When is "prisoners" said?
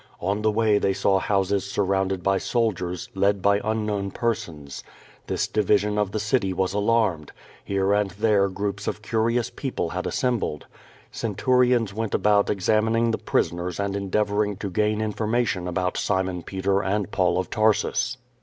13.19-13.79